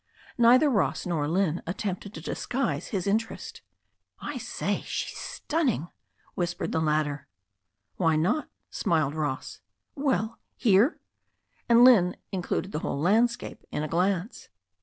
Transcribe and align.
Neither 0.39 0.67
Ross 0.67 1.05
nor 1.05 1.27
Lynne 1.27 1.61
attempted 1.67 2.11
to 2.15 2.21
disguise 2.21 2.87
his 2.87 3.05
interest. 3.05 3.61
1 4.17 4.39
say, 4.39 4.81
she's 4.83 5.15
stunning," 5.19 5.89
whispered 6.33 6.71
the 6.71 6.81
latter. 6.81 7.27
Why 7.97 8.15
not?" 8.15 8.49
smiled 8.71 9.13
Ross. 9.13 9.61
'Well, 9.93 10.39
here," 10.55 10.97
and 11.69 11.85
Lynne 11.85 12.15
included 12.31 12.71
the 12.71 12.79
whole 12.79 12.99
landscape 12.99 13.63
in 13.71 13.83
a 13.83 13.87
glance. 13.87 14.49